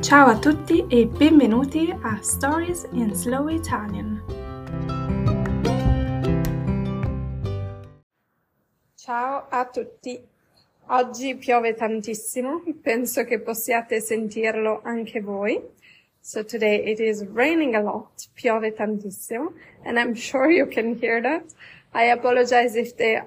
Ciao 0.00 0.28
a 0.28 0.38
tutti 0.38 0.86
e 0.88 1.06
benvenuti 1.06 1.90
a 1.90 2.22
Stories 2.22 2.86
in 2.92 3.12
Slow 3.14 3.48
Italian. 3.48 4.22
Ciao 8.94 9.46
a 9.50 9.64
tutti. 9.66 10.24
Oggi 10.86 11.34
piove 11.34 11.74
tantissimo, 11.74 12.62
penso 12.80 13.24
che 13.24 13.40
possiate 13.40 14.00
sentirlo 14.00 14.80
anche 14.84 15.20
voi. 15.20 15.60
So 16.20 16.44
today 16.44 16.90
it 16.90 17.00
is 17.00 17.26
raining 17.32 17.74
a 17.74 17.80
lot, 17.80 18.28
piove 18.34 18.74
tantissimo, 18.74 19.52
and 19.84 19.98
I'm 19.98 20.14
sure 20.14 20.48
you 20.48 20.68
can 20.68 20.94
hear 20.94 21.20
that. 21.20 21.42
I 21.92 22.12
apologize 22.12 22.76
if 22.76 22.94
the 22.94 23.26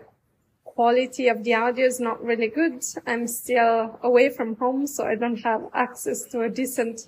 quality 0.75 1.27
of 1.27 1.43
the 1.43 1.53
audio 1.53 1.85
is 1.85 1.99
not 1.99 2.23
really 2.23 2.47
good. 2.47 2.83
I'm 3.05 3.27
still 3.27 3.99
away 4.01 4.29
from 4.29 4.55
home, 4.55 4.87
so 4.87 5.05
I 5.05 5.15
don't 5.15 5.41
have 5.41 5.61
access 5.73 6.23
to 6.31 6.41
a 6.41 6.49
decent 6.49 7.07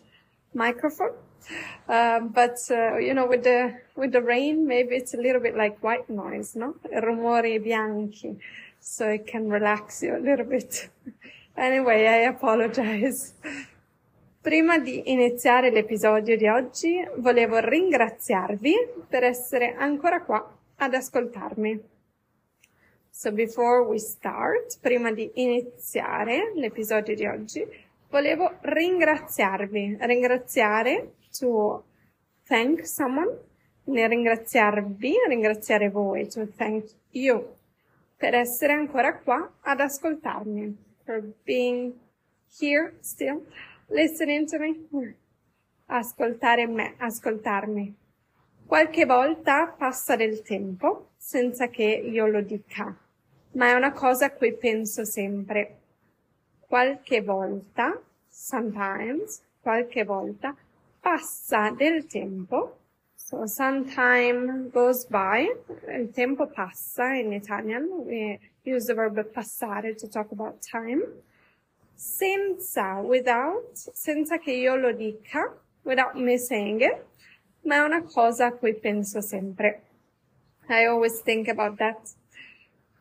microphone. 0.53 1.15
Um, 1.88 2.29
but 2.29 2.57
uh, 2.71 2.97
you 2.97 3.13
know, 3.13 3.27
with 3.27 3.43
the 3.43 3.73
with 3.95 4.11
the 4.11 4.21
rain, 4.21 4.67
maybe 4.67 4.95
it's 4.95 5.13
a 5.13 5.17
little 5.17 5.41
bit 5.41 5.55
like 5.55 5.81
white 5.81 6.09
noise, 6.09 6.55
no? 6.55 6.75
Rumori 7.05 7.61
bianchi, 7.63 8.38
so 8.79 9.09
it 9.09 9.27
can 9.27 9.49
relax 9.49 10.03
you 10.03 10.16
a 10.16 10.23
little 10.30 10.45
bit. 10.45 10.89
anyway, 11.57 12.07
I 12.07 12.27
apologize. 12.27 13.33
Prima 14.41 14.77
di 14.77 15.03
iniziare 15.05 15.71
l'episodio 15.71 16.35
di 16.35 16.47
oggi, 16.47 17.02
volevo 17.17 17.59
ringraziarvi 17.59 18.75
per 19.07 19.23
essere 19.23 19.73
ancora 19.77 20.21
qua 20.21 20.45
ad 20.77 20.93
ascoltarmi. 20.93 21.92
So 23.16 23.31
before 23.31 23.84
we 23.84 23.99
start, 23.99 24.80
prima 24.81 25.12
di 25.12 25.30
iniziare 25.35 26.52
l'episodio 26.55 27.13
di 27.13 27.27
oggi, 27.27 27.63
volevo 28.09 28.58
ringraziarvi, 28.61 29.97
ringraziare 30.02 31.14
to 31.38 31.83
thank 32.47 32.88
someone, 32.88 33.38
ne 33.83 34.08
ringraziarvi, 34.08 35.14
ringraziare 35.28 35.89
voi, 35.89 36.28
to 36.28 36.47
thank 36.58 36.86
you, 37.11 37.53
per 38.17 38.33
essere 38.33 38.73
ancora 38.73 39.16
qua 39.20 39.58
ad 39.61 39.80
ascoltarmi, 39.80 40.75
for 41.05 41.22
being 41.44 41.94
here 42.59 42.95
still, 43.02 43.45
listening 43.89 44.50
to 44.50 44.58
me, 44.58 45.16
ascoltare 45.86 46.66
me, 46.66 46.95
ascoltarmi. 46.98 47.95
Qualche 48.66 49.05
volta 49.05 49.67
passa 49.67 50.16
del 50.16 50.42
tempo 50.42 51.11
senza 51.16 51.67
che 51.67 51.83
io 51.83 52.25
lo 52.25 52.42
dica, 52.42 52.98
ma 53.53 53.69
è 53.69 53.73
una 53.73 53.91
cosa 53.91 54.25
a 54.25 54.31
cui 54.31 54.53
penso 54.53 55.05
sempre. 55.05 55.77
Qualche 56.59 57.21
volta, 57.21 57.99
sometimes, 58.27 59.41
qualche 59.61 60.03
volta, 60.03 60.55
passa 60.99 61.69
del 61.71 62.05
tempo, 62.05 62.77
so 63.15 63.45
some 63.45 63.85
time 63.85 64.69
goes 64.69 65.05
by, 65.05 65.47
il 65.87 66.11
tempo 66.11 66.47
passa 66.47 67.13
in 67.13 67.33
Italian, 67.33 67.87
we 68.05 68.39
use 68.63 68.85
the 68.85 68.93
verb 68.93 69.23
passare 69.31 69.95
to 69.95 70.07
talk 70.07 70.31
about 70.31 70.61
time, 70.61 71.03
senza, 71.93 72.99
without, 73.01 73.73
senza 73.73 74.37
che 74.39 74.51
io 74.51 74.75
lo 74.75 74.91
dica, 74.93 75.53
without 75.83 76.15
me 76.15 76.37
saying 76.37 76.81
it, 76.81 77.05
ma 77.61 77.75
è 77.75 77.83
una 77.83 78.03
cosa 78.03 78.47
a 78.47 78.51
cui 78.53 78.73
penso 78.73 79.21
sempre. 79.21 79.81
I 80.69 80.85
always 80.85 81.21
think 81.21 81.47
about 81.49 81.77
that. 81.77 82.15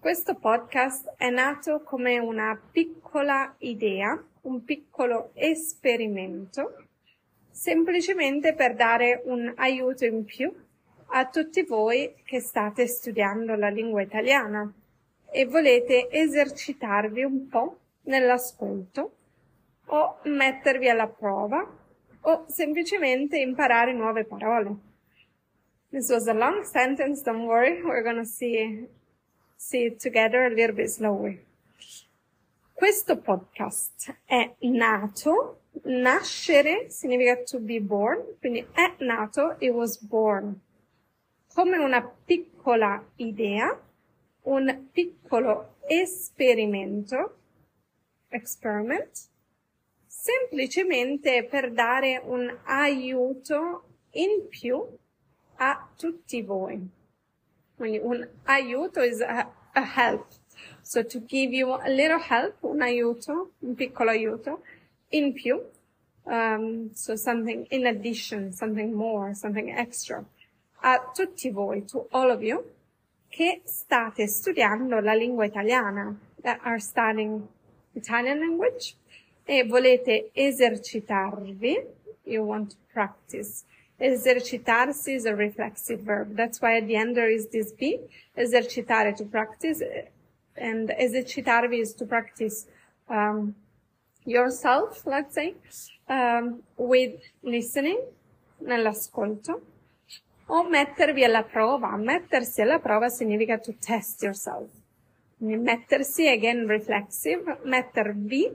Questo 0.02 0.34
podcast 0.34 1.14
è 1.16 1.30
nato 1.30 1.80
come 1.82 2.18
una 2.18 2.60
piccola 2.72 3.54
idea, 3.58 4.20
un 4.40 4.64
piccolo 4.64 5.30
esperimento, 5.34 6.86
semplicemente 7.48 8.52
per 8.52 8.74
dare 8.74 9.22
un 9.26 9.52
aiuto 9.54 10.04
in 10.04 10.24
più 10.24 10.52
a 11.06 11.28
tutti 11.28 11.62
voi 11.62 12.16
che 12.24 12.40
state 12.40 12.88
studiando 12.88 13.54
la 13.54 13.68
lingua 13.68 14.02
italiana 14.02 14.68
e 15.30 15.44
volete 15.46 16.10
esercitarvi 16.10 17.22
un 17.22 17.46
po' 17.46 17.78
nell'ascolto 18.02 19.14
o 19.86 20.18
mettervi 20.24 20.88
alla 20.88 21.06
prova 21.06 21.64
o 22.22 22.44
semplicemente 22.48 23.38
imparare 23.38 23.92
nuove 23.92 24.24
parole. 24.24 24.74
This 25.90 26.10
was 26.10 26.26
a 26.26 26.32
long 26.32 26.64
sentence, 26.64 27.22
don't 27.22 27.44
worry, 27.44 27.80
we're 27.82 28.02
gonna 28.02 28.24
see, 28.24 28.88
see 29.62 29.84
it 29.84 30.00
together 30.00 30.44
a 30.44 30.50
little 30.50 30.74
bit 30.74 30.88
slowly. 30.88 31.38
Questo 32.74 33.16
podcast 33.16 34.12
è 34.24 34.56
nato, 34.62 35.60
nascere 35.84 36.90
significa 36.90 37.40
to 37.44 37.60
be 37.60 37.80
born, 37.80 38.38
quindi 38.40 38.66
è 38.72 38.96
nato, 38.98 39.54
it 39.60 39.70
was 39.70 40.02
born, 40.02 40.60
come 41.54 41.78
una 41.78 42.02
piccola 42.02 43.04
idea, 43.16 43.80
un 44.42 44.88
piccolo 44.90 45.76
esperimento, 45.86 47.36
experiment, 48.30 49.28
semplicemente 50.08 51.44
per 51.44 51.70
dare 51.70 52.20
un 52.24 52.52
aiuto 52.64 53.84
in 54.10 54.48
più 54.48 54.84
a 55.58 55.88
tutti 55.96 56.42
voi. 56.42 57.00
Quindi 57.82 57.98
un 57.98 58.24
aiuto 58.44 59.02
is 59.02 59.20
a, 59.20 59.44
a 59.74 59.82
help. 59.82 60.26
So 60.82 61.02
to 61.02 61.18
give 61.18 61.52
you 61.52 61.72
a 61.72 61.88
little 61.88 62.20
help, 62.20 62.62
un 62.62 62.80
aiuto, 62.80 63.54
un 63.58 63.74
piccolo 63.74 64.10
aiuto 64.10 64.62
in 65.08 65.32
più. 65.32 65.60
Um, 66.22 66.94
so 66.94 67.16
something 67.16 67.66
in 67.70 67.86
addition, 67.86 68.52
something 68.52 68.94
more, 68.94 69.34
something 69.34 69.68
extra. 69.76 70.24
A 70.84 71.10
tutti 71.12 71.50
voi, 71.50 71.84
to 71.86 72.06
all 72.12 72.30
of 72.30 72.40
you, 72.40 72.62
che 73.28 73.62
state 73.64 74.28
studiando 74.28 75.00
la 75.00 75.14
lingua 75.14 75.46
italiana, 75.46 76.16
that 76.42 76.60
are 76.62 76.78
studying 76.78 77.48
Italian 77.94 78.38
language 78.38 78.94
e 79.44 79.64
volete 79.64 80.30
esercitarvi, 80.32 81.84
you 82.26 82.44
want 82.44 82.70
to 82.70 82.76
practice. 82.92 83.64
Esercitarsi 84.02 85.14
is 85.14 85.26
a 85.26 85.34
reflexive 85.34 86.00
verb. 86.00 86.34
That's 86.36 86.60
why 86.60 86.78
at 86.78 86.88
the 86.88 86.96
end 86.96 87.16
there 87.16 87.30
is 87.30 87.46
this 87.48 87.72
be. 87.72 88.00
Esercitare 88.36 89.14
to 89.16 89.24
practice. 89.24 89.80
And 90.56 90.88
esercitarvi 90.88 91.80
is 91.80 91.94
to 91.94 92.04
practice 92.04 92.66
um, 93.08 93.54
yourself, 94.24 95.06
let's 95.06 95.34
say, 95.34 95.54
um, 96.08 96.62
with 96.76 97.20
listening, 97.42 98.00
nell'ascolto. 98.60 99.60
O 100.46 100.64
mettervi 100.64 101.22
alla 101.22 101.44
prova. 101.44 101.96
Mettersi 101.96 102.60
alla 102.60 102.80
prova 102.80 103.08
significa 103.08 103.58
to 103.58 103.74
test 103.78 104.22
yourself. 104.22 104.68
Mettersi, 105.38 106.26
again, 106.28 106.66
reflexive. 106.66 107.58
Mettervi, 107.64 108.50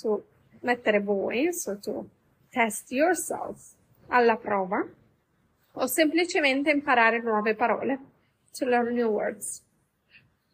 to 0.00 0.24
mettere 0.62 1.00
voi, 1.00 1.52
so 1.52 1.78
to 1.78 2.08
test 2.50 2.90
yourself 2.90 3.78
alla 4.10 4.36
prova 4.36 4.86
o 5.72 5.86
semplicemente 5.86 6.70
imparare 6.70 7.20
nuove 7.20 7.54
parole, 7.54 7.98
to 8.52 8.66
learn 8.66 8.94
new 8.94 9.08
words. 9.08 9.62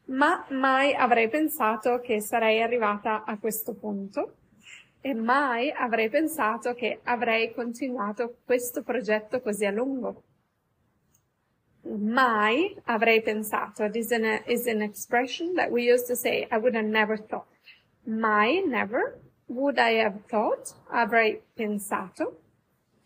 Ma 0.06 0.46
mai 0.50 0.94
avrei 0.94 1.28
pensato 1.28 2.00
che 2.00 2.20
sarei 2.20 2.62
arrivata 2.62 3.24
a 3.24 3.36
questo 3.38 3.74
punto 3.74 4.36
e 5.00 5.14
mai 5.14 5.70
avrei 5.70 6.08
pensato 6.08 6.74
che 6.74 7.00
avrei 7.04 7.52
continuato 7.52 8.38
questo 8.44 8.82
progetto 8.82 9.40
così 9.40 9.64
a 9.64 9.70
lungo. 9.70 10.22
Mai 11.82 12.76
avrei 12.84 13.22
pensato, 13.22 13.84
is 13.84 14.10
an, 14.10 14.42
is 14.46 14.66
an 14.66 14.82
expression 14.82 15.54
that 15.54 15.70
we 15.70 15.90
used 15.90 16.06
to 16.08 16.14
say, 16.14 16.46
I 16.50 16.56
would 16.56 16.74
have 16.74 16.86
never 16.86 17.16
thought. 17.16 17.46
Mai, 18.04 18.62
never, 18.66 19.20
would 19.46 19.78
I 19.78 20.02
have 20.02 20.24
thought, 20.26 20.74
avrei 20.90 21.40
pensato, 21.54 22.45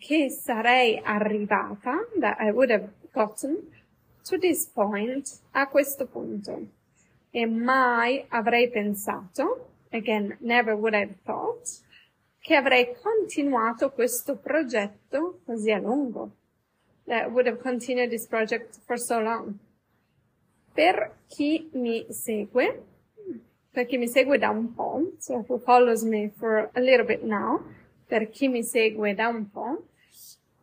che 0.00 0.31
sarei 0.31 1.00
arrivata, 1.05 2.06
that 2.19 2.38
I 2.41 2.50
would 2.50 2.70
have 2.70 2.88
gotten 3.12 3.70
to 4.25 4.38
this 4.38 4.67
point, 4.67 5.41
a 5.52 5.67
questo 5.69 6.06
punto. 6.06 6.67
E 7.31 7.47
mai 7.47 8.25
avrei 8.31 8.70
pensato, 8.70 9.69
again, 9.93 10.37
never 10.41 10.75
would 10.75 10.94
have 10.94 11.14
thought, 11.25 11.82
che 12.41 12.56
avrei 12.56 12.97
continuato 13.00 13.91
questo 13.91 14.37
progetto 14.37 15.41
così 15.44 15.70
a 15.70 15.79
lungo. 15.79 16.32
That 17.06 17.31
would 17.31 17.47
have 17.47 17.58
continued 17.61 18.11
this 18.11 18.26
project 18.26 18.79
for 18.87 18.99
so 18.99 19.20
long. 19.20 19.58
Per 20.75 21.12
chi 21.29 21.69
mi 21.75 22.06
segue, 22.08 22.82
per 23.73 23.87
chi 23.87 23.99
mi 23.99 24.08
segue 24.08 24.38
da 24.38 24.50
un 24.50 24.73
po', 24.75 25.12
so 25.19 25.44
who 25.47 25.58
follows 25.58 26.02
me 26.02 26.31
for 26.31 26.70
a 26.75 26.81
little 26.81 27.05
bit 27.05 27.23
now, 27.23 27.61
per 28.11 28.29
chi 28.29 28.49
mi 28.49 28.65
segue 28.65 29.15
da 29.15 29.29
un 29.29 29.49
po', 29.49 29.85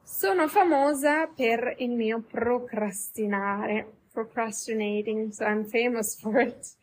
sono 0.03 0.49
famosa 0.49 1.27
per 1.27 1.75
il 1.77 1.91
mio 1.91 2.19
procrastinare, 2.19 3.87
procrastinating, 4.11 5.31
so 5.31 5.45
I'm 5.45 5.63
famous 5.63 6.19
for 6.19 6.41
it. 6.41 6.75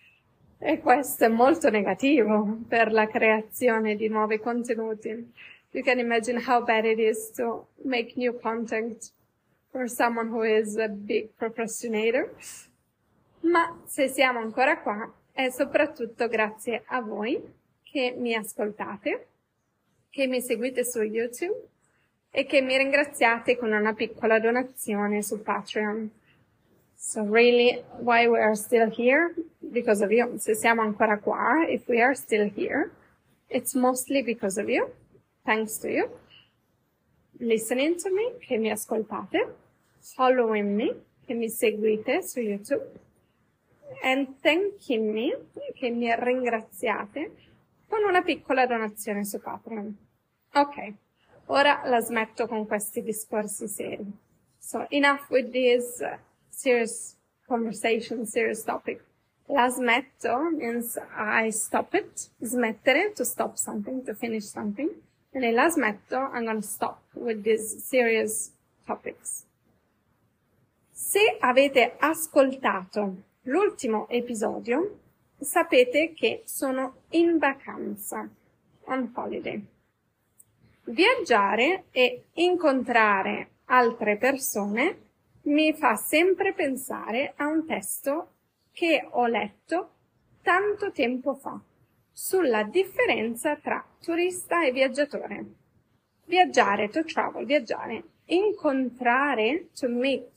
E 0.59 0.81
questo 0.81 1.27
è 1.27 1.29
molto 1.29 1.69
negativo 1.69 2.61
per 2.67 2.93
la 2.93 3.07
creazione 3.07 3.95
di 3.95 4.09
nuovi 4.09 4.39
contenuti. 4.39 5.33
you 5.73 5.83
can 5.83 5.99
imagine 5.99 6.39
how 6.39 6.65
bad 6.65 6.87
it 6.87 6.99
is 6.99 7.31
to 7.37 7.67
make 7.85 8.17
new 8.17 8.33
content 8.33 9.11
for 9.71 9.87
someone 9.89 10.29
who 10.29 10.43
is 10.45 10.79
a 10.79 10.89
big 10.89 11.29
procrastinator. 11.37 12.31
Ma 13.43 13.77
se 13.85 14.09
siamo 14.09 14.39
ancora 14.39 14.81
qua 14.81 15.13
è 15.33 15.51
soprattutto 15.51 16.29
grazie 16.29 16.85
a 16.87 17.03
voi 17.03 17.43
che 17.83 18.15
mi 18.17 18.35
ascoltate, 18.35 19.27
che 20.15 20.29
mi 20.29 20.41
seguite 20.41 20.85
su 20.85 21.03
YouTube 21.03 21.71
e 22.31 22.47
che 22.47 22.63
mi 22.63 22.77
ringraziate 22.77 23.57
con 23.57 23.73
una 23.73 23.95
piccola 23.95 24.39
donazione 24.39 25.23
su 25.23 25.43
Patreon. 25.43 26.09
So 26.95 27.25
really, 27.29 27.83
why 27.99 28.29
we 28.29 28.39
are 28.41 28.55
still 28.55 28.89
here? 28.97 29.35
Because 29.59 30.05
of 30.05 30.13
you. 30.13 30.39
Se 30.39 30.55
siamo 30.55 30.83
ancora 30.83 31.19
qua, 31.19 31.67
if 31.69 31.89
we 31.89 32.01
are 32.01 32.15
still 32.15 32.49
here, 32.49 32.93
it's 33.49 33.75
mostly 33.75 34.23
because 34.23 34.57
of 34.61 34.69
you. 34.69 34.89
Thanks 35.45 35.79
to 35.81 35.89
you. 35.89 36.09
Listening 37.41 37.97
to 37.97 38.11
me, 38.11 38.39
che 38.39 38.57
mi 38.57 38.71
ascoltate. 38.71 39.53
Following 40.15 40.77
me, 40.77 40.95
che 41.27 41.35
mi 41.35 41.49
seguite 41.49 42.23
su 42.23 42.39
YouTube. 42.39 42.87
And 44.05 44.41
thanking 44.43 45.13
me, 45.13 45.37
che 45.75 45.91
mi 45.91 46.15
ringraziate 46.15 47.33
piccola 48.25 48.67
donazione 48.67 49.25
su 49.25 49.41
Patreon. 49.41 49.97
Ok, 50.55 50.93
ora 51.47 51.83
la 51.85 52.01
smetto 52.01 52.47
con 52.47 52.67
questi 52.67 53.03
discorsi 53.03 53.69
seri. 53.69 54.11
So 54.59 54.87
enough 54.91 55.29
with 55.31 55.53
uh, 56.01 56.17
serious 56.49 57.17
conversation, 57.47 58.25
serious 58.25 58.65
topic. 58.65 59.05
La 59.47 59.69
smetto 59.69 60.51
means 60.51 60.99
I 61.17 61.51
stop 61.51 61.93
it. 61.95 62.31
Smettere, 62.41 63.13
to 63.15 63.25
stop 63.25 63.57
something, 63.57 64.03
to 64.05 64.15
finish 64.15 64.45
something. 64.45 64.91
In 65.33 65.55
la 65.55 65.69
smetto, 65.69 66.31
I'm 66.33 66.47
to 66.47 66.63
stop 66.63 67.03
with 67.13 67.43
these 67.43 67.85
serious 67.85 68.53
topics. 68.87 69.45
Se 70.91 71.37
avete 71.41 71.97
ascoltato 71.99 73.17
l'ultimo 73.43 74.09
episodio, 74.09 75.01
sapete 75.39 76.13
che 76.15 76.43
sono 76.45 77.03
in 77.11 77.39
vacanza, 77.39 78.29
on 78.87 79.13
holiday. 79.15 79.65
Viaggiare 80.85 81.85
e 81.91 82.25
incontrare 82.35 83.51
altre 83.67 84.17
persone 84.17 84.99
mi 85.43 85.73
fa 85.75 85.97
sempre 85.97 86.53
pensare 86.53 87.33
a 87.37 87.47
un 87.47 87.67
testo 87.67 88.29
che 88.73 89.07
ho 89.11 89.27
letto 89.27 89.91
tanto 90.43 90.93
tempo 90.93 91.35
fa 91.35 91.61
sulla 92.13 92.63
differenza 92.63 93.57
tra 93.57 93.85
turista 94.01 94.65
e 94.65 94.73
viaggiatore. 94.73 95.45
Viaggiare, 96.27 96.89
to 96.89 97.05
travel, 97.05 97.45
viaggiare, 97.45 98.03
incontrare, 98.27 99.69
to 99.75 99.89
meet, 99.89 100.31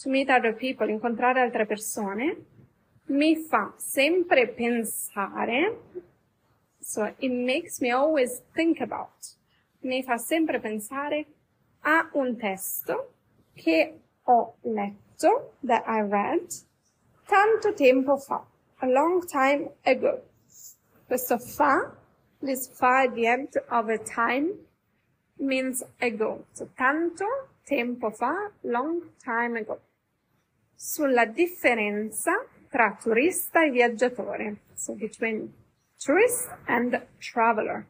to 0.00 0.08
meet 0.08 0.28
other 0.28 0.54
people, 0.54 0.88
incontrare 0.88 1.40
altre 1.40 1.66
persone, 1.66 2.44
mi 3.10 3.34
fa 3.34 3.74
sempre 3.76 4.46
pensare, 4.46 5.76
so 6.80 7.12
it 7.18 7.32
makes 7.32 7.80
me 7.80 7.90
always 7.90 8.40
think 8.54 8.80
about, 8.80 9.34
mi 9.82 10.02
fa 10.02 10.16
sempre 10.16 10.60
pensare 10.60 11.26
a 11.82 12.08
un 12.14 12.36
testo 12.36 13.14
che 13.54 14.00
ho 14.22 14.54
letto, 14.62 15.54
that 15.64 15.82
I 15.88 16.02
read, 16.02 16.54
tanto 17.26 17.72
tempo 17.72 18.16
fa, 18.16 18.44
a 18.80 18.86
long 18.86 19.26
time 19.26 19.70
ago. 19.84 20.22
Questo 21.08 21.38
fa, 21.38 21.92
this 22.40 22.68
fa 22.68 23.02
at 23.02 23.14
the 23.14 23.26
end 23.26 23.56
of 23.70 23.88
a 23.88 23.98
time 23.98 24.54
means 25.36 25.82
ago. 26.00 26.44
So 26.52 26.68
tanto 26.76 27.26
tempo 27.66 28.10
fa, 28.10 28.52
long 28.62 29.02
time 29.18 29.56
ago. 29.56 29.80
Sulla 30.76 31.26
differenza 31.26 32.46
tra 32.70 32.96
turista 33.00 33.64
e 33.64 33.70
viaggiatore. 33.70 34.60
So 34.74 34.94
between 34.94 35.52
tourist 35.98 36.48
and 36.66 37.04
traveler. 37.18 37.84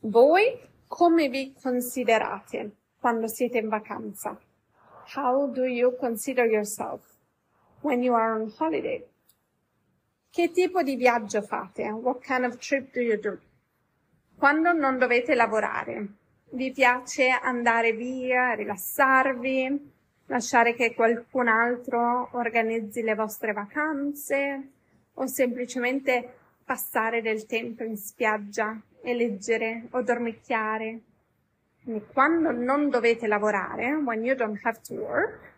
Voi 0.00 0.58
come 0.88 1.28
vi 1.28 1.54
considerate 1.60 2.76
quando 2.98 3.28
siete 3.28 3.58
in 3.58 3.68
vacanza? 3.68 4.40
How 5.14 5.46
do 5.46 5.66
you 5.66 5.94
consider 5.98 6.46
yourself 6.46 7.02
when 7.82 8.02
you 8.02 8.14
are 8.14 8.32
on 8.32 8.52
holiday? 8.58 9.04
Che 10.30 10.50
tipo 10.50 10.82
di 10.82 10.96
viaggio 10.96 11.42
fate? 11.42 11.90
What 11.90 12.24
kind 12.24 12.44
of 12.44 12.56
trip 12.56 12.92
do 12.92 13.00
you 13.00 13.18
do? 13.18 13.38
Quando 14.36 14.72
non 14.72 14.98
dovete 14.98 15.34
lavorare, 15.34 16.08
vi 16.50 16.72
piace 16.72 17.28
andare 17.28 17.92
via, 17.92 18.54
rilassarvi, 18.54 19.92
lasciare 20.26 20.74
che 20.74 20.94
qualcun 20.94 21.48
altro 21.48 22.28
organizzi 22.32 23.02
le 23.02 23.14
vostre 23.14 23.52
vacanze 23.52 24.68
o 25.14 25.26
semplicemente 25.26 26.34
passare 26.64 27.22
del 27.22 27.46
tempo 27.46 27.84
in 27.84 27.96
spiaggia 27.96 28.80
e 29.02 29.14
leggere 29.14 29.86
o 29.90 30.02
dormicchiare? 30.02 31.00
Quindi 31.82 32.04
quando 32.12 32.50
non 32.50 32.88
dovete 32.88 33.26
lavorare, 33.26 33.92
when 33.94 34.24
you 34.24 34.34
don't 34.34 34.58
have 34.64 34.80
to 34.80 34.94
work, 34.94 35.52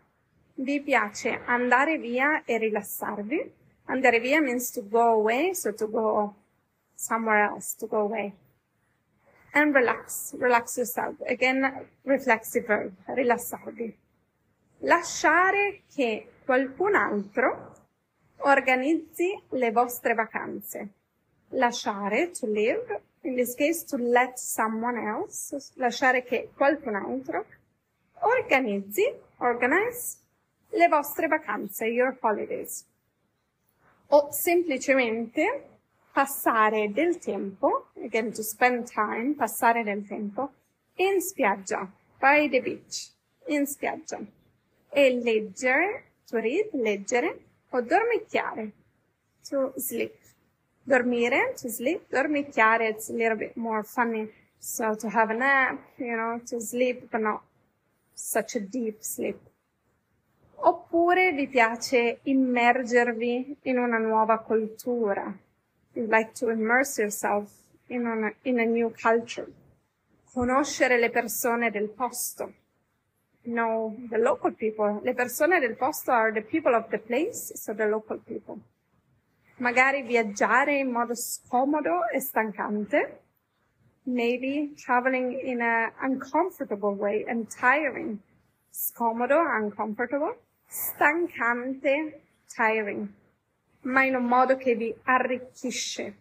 vi 0.55 0.81
piace 0.81 1.41
andare 1.45 1.99
via 1.99 2.43
e 2.45 2.59
rilassarvi. 2.59 3.53
Andare 3.85 4.19
via 4.19 4.41
means 4.41 4.73
to 4.73 4.83
go 4.89 5.13
away, 5.13 5.55
so 5.55 5.73
to 5.73 5.89
go 5.89 6.35
somewhere 6.95 7.45
else, 7.45 7.77
to 7.79 7.87
go 7.87 7.99
away. 7.99 8.33
And 9.53 9.73
relax, 9.73 10.35
relax 10.39 10.77
yourself. 10.77 11.15
Again, 11.29 11.87
reflexive 12.03 12.67
verb, 12.67 12.93
rilassarvi. 13.07 13.95
Lasciare 14.81 15.83
che 15.93 16.29
qualcun 16.45 16.95
altro 16.95 17.75
organizzi 18.39 19.43
le 19.51 19.71
vostre 19.71 20.13
vacanze. 20.13 20.89
Lasciare, 21.51 22.31
to 22.31 22.47
live, 22.47 23.03
in 23.23 23.37
this 23.37 23.55
case 23.55 23.85
to 23.87 23.97
let 23.97 24.37
someone 24.37 25.01
else, 25.01 25.73
lasciare 25.77 26.23
che 26.25 26.51
qualcun 26.55 26.95
altro 26.95 27.47
organizzi, 28.21 29.03
organize 29.39 30.19
le 30.71 30.89
vostre 30.89 31.27
vacanze, 31.27 31.87
your 31.87 32.17
holidays. 32.21 32.85
O 34.09 34.31
semplicemente 34.31 35.79
passare 36.13 36.93
del 36.93 37.19
tempo, 37.19 37.89
again 38.05 38.31
to 38.31 38.43
spend 38.43 38.87
time, 38.87 39.35
passare 39.35 39.83
del 39.83 40.07
tempo, 40.07 40.53
in 40.97 41.21
spiaggia, 41.23 41.91
by 42.21 42.49
the 42.49 42.61
beach, 42.61 43.11
in 43.47 43.67
spiaggia. 43.67 44.36
E 44.97 45.21
leggere, 45.23 46.05
to 46.27 46.39
read, 46.39 46.71
leggere, 46.73 47.39
o 47.71 47.83
dormicchiare, 47.83 48.73
to 49.49 49.73
sleep 49.77 50.25
dormire, 50.87 51.55
to 51.57 51.69
sleep. 51.69 52.09
Dormicchiare, 52.11 52.91
it's 52.91 53.11
a 53.11 53.13
little 53.13 53.37
bit 53.37 53.57
more 53.57 53.83
funny. 53.83 54.29
So 54.59 54.95
to 54.95 55.09
have 55.11 55.31
a 55.31 55.35
nap, 55.35 55.79
you 55.99 56.17
know, 56.17 56.41
to 56.47 56.61
sleep, 56.61 57.11
but 57.11 57.21
not 57.21 57.43
such 58.15 58.55
a 58.55 58.61
deep 58.61 59.03
sleep. 59.03 59.39
Oppure 60.59 61.33
vi 61.33 61.49
piace 61.49 62.21
immergervi 62.23 63.57
in 63.63 63.79
una 63.79 63.99
nuova 63.99 64.39
cultura. 64.39 65.37
You 65.93 66.07
like 66.07 66.33
to 66.35 66.51
immerse 66.51 67.03
yourself 67.03 67.51
in, 67.89 68.07
una, 68.07 68.33
in 68.43 68.59
a 68.59 68.65
new 68.65 68.91
culture. 68.91 69.53
Conoscere 70.33 70.99
le 70.99 71.11
persone 71.11 71.71
del 71.71 71.89
posto. 71.89 72.53
Know 73.47 73.97
the 74.11 74.19
local 74.19 74.53
people. 74.53 75.01
Le 75.05 75.15
persone 75.15 75.61
del 75.61 75.77
posto 75.77 76.11
are 76.11 76.33
the 76.33 76.43
people 76.43 76.75
of 76.75 76.91
the 76.91 76.99
place, 76.99 77.53
so 77.55 77.73
the 77.73 77.87
local 77.87 78.19
people 78.19 78.61
magari 79.59 80.03
viaggiare 80.03 80.79
in 80.79 80.91
modo 80.91 81.15
scomodo 81.15 82.09
e 82.13 82.21
stancante, 82.21 83.21
maybe 84.05 84.75
traveling 84.77 85.39
in 85.41 85.61
an 85.61 85.93
uncomfortable 86.01 86.95
way 86.95 87.25
and 87.27 87.49
tiring, 87.49 88.19
scomodo, 88.71 89.41
uncomfortable, 89.41 90.37
stancante, 90.67 92.21
tiring, 92.49 93.09
ma 93.83 94.05
in 94.05 94.15
un 94.15 94.27
modo 94.27 94.57
che 94.57 94.75
vi 94.75 94.95
arricchisce, 95.05 96.15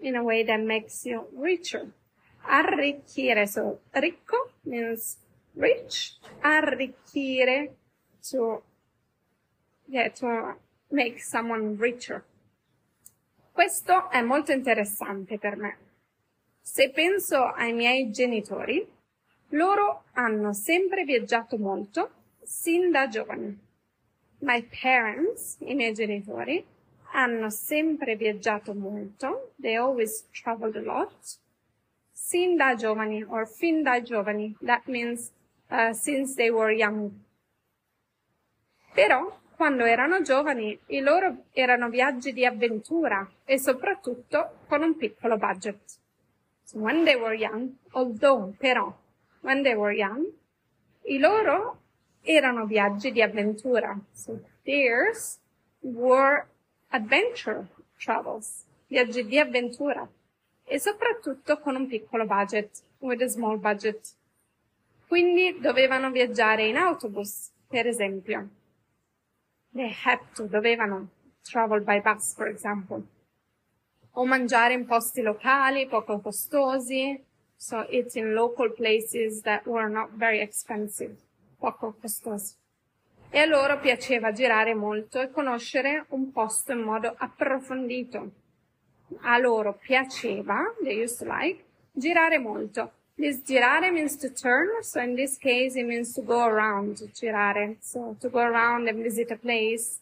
in 0.00 0.16
a 0.16 0.22
way 0.22 0.44
that 0.44 0.60
makes 0.60 1.04
you 1.04 1.26
richer. 1.36 1.90
Arricchire, 2.46 3.46
so 3.46 3.80
ricco 3.92 4.50
means 4.64 5.16
rich, 5.56 6.18
arricchire 6.40 7.74
to, 8.30 8.62
yeah, 9.86 10.08
to 10.08 10.56
make 10.90 11.20
someone 11.20 11.76
richer. 11.78 12.24
Questo 13.52 14.10
è 14.10 14.20
molto 14.20 14.52
interessante 14.52 15.38
per 15.38 15.56
me. 15.56 15.76
Se 16.60 16.90
penso 16.90 17.44
ai 17.44 17.72
miei 17.72 18.10
genitori, 18.10 18.84
loro 19.50 20.04
hanno 20.14 20.52
sempre 20.52 21.04
viaggiato 21.04 21.56
molto, 21.58 22.10
sin 22.42 22.90
da 22.90 23.06
giovani. 23.06 23.56
My 24.40 24.66
parents, 24.82 25.56
i 25.60 25.74
miei 25.74 25.92
genitori, 25.92 26.64
hanno 27.12 27.48
sempre 27.50 28.16
viaggiato 28.16 28.74
molto, 28.74 29.52
they 29.60 29.76
always 29.76 30.28
traveled 30.32 30.74
a 30.76 30.80
lot, 30.80 31.38
sin 32.10 32.56
da 32.56 32.74
giovani 32.74 33.22
or 33.22 33.46
fin 33.46 33.82
da 33.82 34.02
giovani. 34.02 34.56
That 34.64 34.86
means 34.86 35.30
uh, 35.74 35.92
since 35.92 36.34
they 36.36 36.50
were 36.50 36.72
young. 36.72 37.10
Però 38.94 39.40
quando 39.56 39.84
erano 39.84 40.22
giovani 40.22 40.78
i 40.86 41.00
loro 41.00 41.46
erano 41.52 41.88
viaggi 41.88 42.32
di 42.32 42.44
avventura 42.44 43.28
e 43.44 43.58
soprattutto 43.58 44.58
con 44.68 44.82
un 44.82 44.96
piccolo 44.96 45.36
budget. 45.36 45.98
So 46.62 46.78
when 46.78 47.04
they 47.04 47.16
were 47.16 47.34
young, 47.34 47.76
although 47.92 48.54
però, 48.58 48.92
when 49.40 49.62
they 49.62 49.74
were 49.74 49.94
young, 49.94 50.26
i 51.06 51.18
loro 51.18 51.80
erano 52.22 52.66
viaggi 52.66 53.10
di 53.10 53.20
avventura. 53.20 53.98
So 54.12 54.40
theirs 54.64 55.40
were 55.80 56.46
adventure 56.90 57.66
travels, 57.98 58.64
viaggi 58.86 59.26
di 59.26 59.38
avventura 59.38 60.08
e 60.66 60.78
soprattutto 60.78 61.58
con 61.58 61.76
un 61.76 61.86
piccolo 61.86 62.24
budget, 62.24 62.82
with 63.00 63.20
a 63.20 63.28
small 63.28 63.58
budget. 63.58 64.14
Quindi 65.14 65.60
dovevano 65.60 66.10
viaggiare 66.10 66.66
in 66.66 66.76
autobus, 66.76 67.52
per 67.68 67.86
esempio. 67.86 68.48
They 69.72 69.94
had 70.04 70.18
to, 70.34 70.48
dovevano 70.48 71.08
travel 71.40 71.82
by 71.82 72.00
bus, 72.00 72.34
for 72.34 72.48
example. 72.48 73.00
O 74.14 74.24
mangiare 74.26 74.72
in 74.72 74.86
posti 74.86 75.22
locali, 75.22 75.86
poco 75.86 76.18
costosi, 76.18 77.16
so 77.54 77.86
eat 77.90 78.16
in 78.16 78.32
local 78.32 78.72
places 78.72 79.40
that 79.42 79.64
were 79.66 79.88
not 79.88 80.10
very 80.16 80.40
expensive, 80.40 81.14
poco 81.58 81.94
costosi. 82.00 82.56
E 83.30 83.38
a 83.38 83.46
loro 83.46 83.78
piaceva 83.78 84.32
girare 84.32 84.74
molto 84.74 85.20
e 85.20 85.30
conoscere 85.30 86.06
un 86.08 86.32
posto 86.32 86.72
in 86.72 86.80
modo 86.80 87.14
approfondito. 87.16 88.32
A 89.20 89.38
loro 89.38 89.74
piaceva, 89.74 90.74
they 90.82 91.00
used 91.00 91.18
to 91.18 91.24
like, 91.24 91.62
girare 91.92 92.38
molto. 92.38 92.90
This 93.16 93.42
girare 93.42 93.92
means 93.92 94.16
to 94.16 94.28
turn, 94.30 94.82
so 94.82 95.00
in 95.00 95.14
this 95.14 95.38
case 95.38 95.76
it 95.76 95.86
means 95.86 96.14
to 96.14 96.22
go 96.22 96.44
around, 96.44 96.96
girare. 97.14 97.76
So 97.80 98.16
to 98.20 98.28
go 98.28 98.40
around 98.40 98.88
and 98.88 99.02
visit 99.02 99.30
a 99.30 99.36
place. 99.36 100.00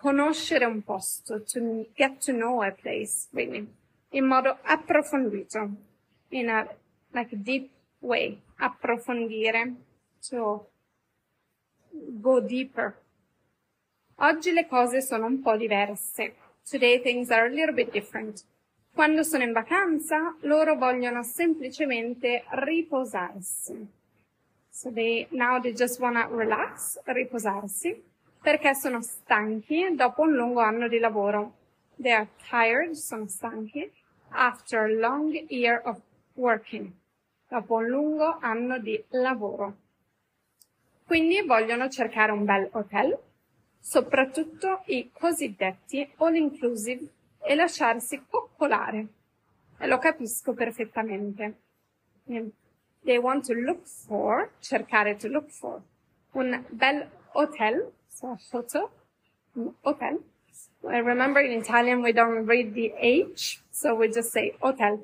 Conoscere 0.00 0.64
un 0.64 0.82
posto, 0.82 1.40
to 1.40 1.86
get 1.96 2.20
to 2.20 2.32
know 2.32 2.62
a 2.62 2.70
place, 2.70 3.26
really. 3.32 3.66
In 4.12 4.26
modo 4.26 4.56
approfondito. 4.64 5.74
In 6.30 6.48
a, 6.48 6.68
like, 7.12 7.42
deep 7.42 7.72
way. 8.00 8.38
Approfondire. 8.60 9.74
To 10.30 10.64
go 12.20 12.40
deeper. 12.40 12.94
Oggi 14.20 14.52
le 14.52 14.66
cose 14.66 15.00
sono 15.00 15.26
un 15.26 15.42
po' 15.42 15.56
diverse. 15.56 16.34
Today 16.64 16.98
things 16.98 17.30
are 17.30 17.46
a 17.46 17.50
little 17.50 17.74
bit 17.74 17.92
different. 17.92 18.44
Quando 18.98 19.22
sono 19.22 19.44
in 19.44 19.52
vacanza, 19.52 20.34
loro 20.40 20.74
vogliono 20.74 21.22
semplicemente 21.22 22.42
riposarsi. 22.48 23.88
So 24.68 24.90
they, 24.90 25.24
now 25.30 25.60
they 25.60 25.72
just 25.72 26.00
wanna 26.00 26.26
relax, 26.26 26.98
riposarsi, 27.04 28.02
perché 28.42 28.74
sono 28.74 29.00
stanchi 29.00 29.94
dopo 29.94 30.22
un 30.22 30.32
lungo 30.32 30.58
anno 30.58 30.88
di 30.88 30.98
lavoro. 30.98 31.52
They 31.94 32.10
are 32.10 32.26
tired, 32.50 32.94
sono 32.94 33.28
stanchi, 33.28 33.88
after 34.30 34.80
a 34.80 34.88
long 34.88 35.32
year 35.48 35.80
of 35.84 36.00
working. 36.32 36.90
Dopo 37.46 37.76
un 37.76 37.86
lungo 37.86 38.38
anno 38.40 38.80
di 38.80 39.00
lavoro. 39.10 39.76
Quindi 41.06 41.40
vogliono 41.42 41.88
cercare 41.88 42.32
un 42.32 42.44
bel 42.44 42.68
hotel, 42.72 43.16
soprattutto 43.78 44.82
i 44.86 45.08
cosiddetti 45.12 46.10
all 46.16 46.34
inclusive 46.34 47.10
e 47.48 47.54
lasciarsi 47.54 48.22
coccolare. 48.28 49.06
E 49.78 49.86
lo 49.86 49.96
capisco 49.98 50.52
perfettamente. 50.52 51.54
They 53.04 53.16
want 53.16 53.46
to 53.46 53.54
look 53.54 53.86
for, 53.86 54.50
cercare 54.60 55.16
to 55.16 55.28
look 55.28 55.48
for, 55.48 55.80
un 56.32 56.62
bel 56.68 57.08
hotel, 57.32 57.90
so 58.06 58.36
hotel, 58.52 58.90
hotel. 59.82 60.22
I 60.82 60.98
remember 60.98 61.40
in 61.40 61.52
Italian 61.52 62.02
we 62.02 62.12
don't 62.12 62.44
read 62.44 62.74
the 62.74 62.92
H, 62.98 63.62
so 63.70 63.94
we 63.94 64.08
just 64.08 64.30
say 64.30 64.54
hotel. 64.60 65.02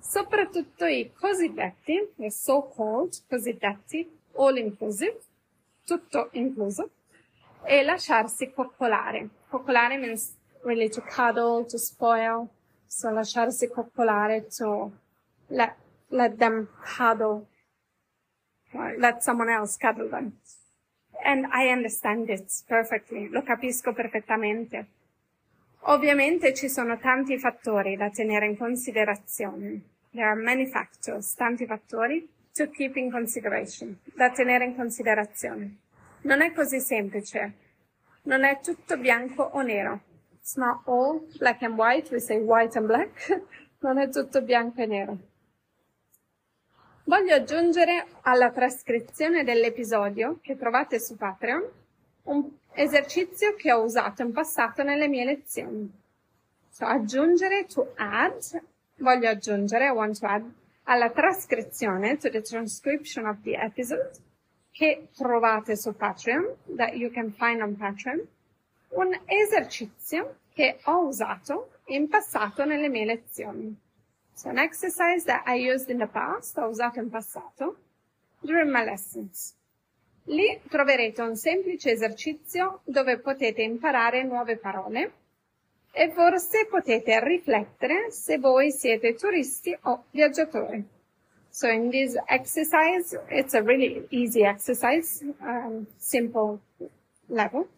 Soprattutto 0.00 0.84
i 0.84 1.10
cosiddetti, 1.14 2.12
the 2.16 2.30
so-called 2.30 3.22
cosiddetti, 3.26 4.06
all 4.34 4.58
inclusive, 4.58 5.18
tutto 5.86 6.28
incluso, 6.32 6.90
e 7.64 7.82
lasciarsi 7.82 8.52
coccolare. 8.52 9.28
Coccolare 9.48 9.96
means 9.96 10.36
really 10.64 10.88
to 10.88 11.00
cuddle, 11.00 11.64
to 11.64 11.78
spoil, 11.78 12.48
so 12.86 13.10
lasciarsi 13.10 13.68
coccolare, 13.68 14.46
to 14.56 14.90
let, 15.48 15.76
let 16.10 16.38
them 16.38 16.68
cuddle, 16.84 17.46
let 18.98 19.22
someone 19.22 19.50
else 19.50 19.76
cuddle 19.76 20.08
them. 20.08 20.32
And 21.24 21.46
I 21.52 21.68
understand 21.68 22.28
it 22.30 22.50
perfectly, 22.66 23.28
lo 23.28 23.42
capisco 23.42 23.92
perfettamente. 23.92 24.86
Ovviamente 25.82 26.54
ci 26.54 26.68
sono 26.68 26.98
tanti 26.98 27.38
fattori 27.38 27.96
da 27.96 28.10
tenere 28.10 28.46
in 28.46 28.56
considerazione. 28.56 29.80
There 30.12 30.26
are 30.26 30.40
many 30.40 30.66
factors, 30.66 31.34
tanti 31.34 31.66
fattori 31.66 32.28
to 32.54 32.68
keep 32.68 32.96
in 32.96 33.10
consideration, 33.10 33.98
da 34.14 34.30
tenere 34.30 34.64
in 34.64 34.74
considerazione. 34.74 35.76
Non 36.22 36.42
è 36.42 36.52
così 36.52 36.80
semplice. 36.80 37.52
Non 38.22 38.44
è 38.44 38.60
tutto 38.60 38.98
bianco 38.98 39.42
o 39.42 39.62
nero. 39.62 40.00
It's 40.48 40.56
not 40.56 40.80
all 40.86 41.20
black 41.38 41.60
and 41.62 41.76
white, 41.76 42.10
we 42.10 42.20
say 42.20 42.38
white 42.40 42.74
and 42.74 42.86
black. 42.86 43.42
non 43.82 43.98
è 43.98 44.08
tutto 44.08 44.40
bianco 44.40 44.80
e 44.80 44.86
nero. 44.86 45.18
Voglio 47.04 47.34
aggiungere 47.34 48.06
alla 48.22 48.50
trascrizione 48.50 49.44
dell'episodio 49.44 50.38
che 50.40 50.56
trovate 50.56 51.00
su 51.00 51.18
Patreon 51.18 51.68
un 52.22 52.50
esercizio 52.72 53.56
che 53.56 53.72
ho 53.72 53.82
usato 53.82 54.22
in 54.22 54.32
passato 54.32 54.82
nelle 54.82 55.06
mie 55.06 55.26
lezioni. 55.26 55.92
So, 56.70 56.86
aggiungere 56.86 57.66
to 57.66 57.92
add, 57.96 58.40
voglio 59.00 59.28
aggiungere, 59.28 59.88
I 59.88 59.90
want 59.90 60.18
to 60.18 60.26
add 60.26 60.50
alla 60.84 61.10
trascrizione, 61.10 62.16
to 62.16 62.30
the 62.30 62.40
transcription 62.40 63.26
of 63.26 63.42
the 63.42 63.54
episode, 63.54 64.12
che 64.70 65.08
trovate 65.14 65.76
su 65.76 65.92
Patreon, 65.92 66.56
that 66.76 66.94
you 66.94 67.10
can 67.10 67.30
find 67.32 67.60
on 67.60 67.76
Patreon, 67.76 68.26
un 68.90 69.18
esercizio 69.26 70.38
che 70.52 70.78
ho 70.84 71.06
usato 71.06 71.70
in 71.86 72.08
passato 72.08 72.64
nelle 72.64 72.88
mie 72.88 73.04
lezioni. 73.04 73.76
So 74.34 74.48
an 74.48 74.58
exercise 74.58 75.24
that 75.24 75.42
I 75.46 75.68
used 75.70 75.90
in 75.90 75.98
the 75.98 76.06
past, 76.06 76.56
ho 76.58 76.68
usato 76.68 77.00
in 77.00 77.10
passato, 77.10 77.76
during 78.40 78.70
my 78.70 78.84
lessons. 78.84 79.56
Lì 80.24 80.60
troverete 80.68 81.22
un 81.22 81.36
semplice 81.36 81.92
esercizio 81.92 82.80
dove 82.84 83.18
potete 83.18 83.62
imparare 83.62 84.22
nuove 84.24 84.56
parole 84.58 85.12
e 85.90 86.10
forse 86.10 86.66
potete 86.66 87.18
riflettere 87.24 88.10
se 88.10 88.38
voi 88.38 88.70
siete 88.70 89.14
turisti 89.14 89.76
o 89.82 90.04
viaggiatori. 90.10 90.84
So 91.50 91.66
in 91.66 91.90
this 91.90 92.14
exercise, 92.26 93.18
it's 93.30 93.54
a 93.54 93.62
really 93.62 94.06
easy 94.10 94.44
exercise, 94.44 95.24
um, 95.40 95.86
simple 95.96 96.60
level, 97.26 97.68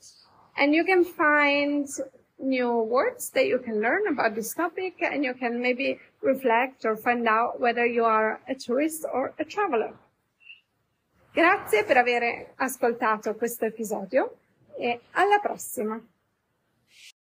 and 0.60 0.74
you 0.74 0.84
can 0.84 1.04
find 1.04 1.88
new 2.38 2.70
words 2.82 3.30
that 3.30 3.46
you 3.46 3.58
can 3.58 3.80
learn 3.80 4.06
about 4.08 4.34
this 4.34 4.54
topic 4.54 4.94
and 5.00 5.24
you 5.24 5.34
can 5.34 5.60
maybe 5.60 5.98
reflect 6.22 6.84
or 6.84 6.96
find 6.96 7.26
out 7.26 7.58
whether 7.58 7.86
you 7.86 8.04
are 8.04 8.40
a 8.46 8.54
tourist 8.54 9.06
or 9.10 9.32
a 9.38 9.44
traveler. 9.44 9.92
Grazie 11.32 11.84
per 11.84 11.96
aver 11.96 12.52
ascoltato 12.56 13.34
questo 13.36 13.64
episodio 13.64 14.36
e 14.76 15.00
alla 15.12 15.38
prossima! 15.38 16.00